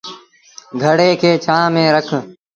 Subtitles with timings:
[0.83, 2.09] گھڙي کي ڇآنه ميݩ رک۔